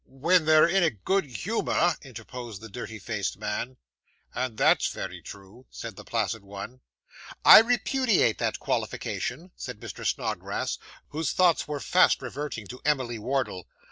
[0.07, 3.77] 'When they're in a good humour,' interposed the dirty faced man.
[4.33, 6.81] 'And that's very true,' said the placid one.
[7.45, 10.03] 'I repudiate that qualification,' said Mr.
[10.03, 10.79] Snodgrass,
[11.09, 13.67] whose thoughts were fast reverting to Emily Wardle.